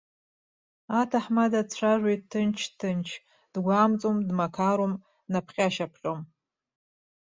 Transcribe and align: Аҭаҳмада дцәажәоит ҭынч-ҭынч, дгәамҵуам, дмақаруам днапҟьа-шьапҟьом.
Аҭаҳмада 0.99 1.61
дцәажәоит 1.67 2.21
ҭынч-ҭынч, 2.31 3.07
дгәамҵуам, 3.53 4.17
дмақаруам 4.27 4.93
днапҟьа-шьапҟьом. 5.25 6.19